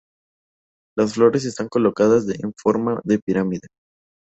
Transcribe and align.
Las 0.97 1.13
flores 1.13 1.45
están 1.45 1.67
colocadas 1.69 2.27
en 2.27 2.51
forma 2.57 2.99
de 3.03 3.19
pirámide. 3.19 3.67